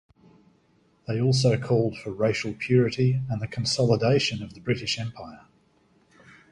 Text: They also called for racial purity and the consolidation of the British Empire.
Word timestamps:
They 1.07 1.21
also 1.21 1.59
called 1.59 1.95
for 1.95 2.11
racial 2.11 2.55
purity 2.55 3.21
and 3.29 3.39
the 3.39 3.45
consolidation 3.45 4.41
of 4.41 4.55
the 4.55 4.59
British 4.59 4.97
Empire. 4.97 5.45